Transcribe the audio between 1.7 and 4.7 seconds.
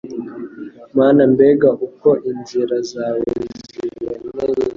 uko inzira zawe ziboneye